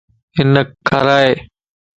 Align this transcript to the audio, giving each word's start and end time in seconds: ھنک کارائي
ھنک 0.37 0.67
کارائي 0.87 1.31